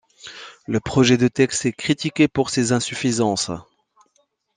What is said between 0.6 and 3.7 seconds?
Le projet de texte est critiqué pour ses insuffisances.